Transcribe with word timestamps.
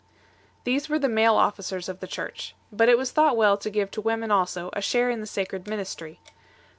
These 0.63 0.89
were 0.89 0.97
the 0.97 1.07
male 1.07 1.35
officers 1.35 1.87
of 1.87 1.99
the 1.99 2.07
Church. 2.07 2.55
But 2.71 2.89
it 2.89 2.97
was 2.97 3.11
thought 3.11 3.37
well 3.37 3.55
to 3.57 3.69
give 3.69 3.91
to 3.91 4.01
women 4.01 4.31
also 4.31 4.71
a 4.73 4.81
share 4.81 5.11
in 5.11 5.19
the 5.21 5.27
sacred 5.27 5.67
1 5.69 5.85
See 5.85 6.03
above, 6.07 6.15
p. 6.15 6.31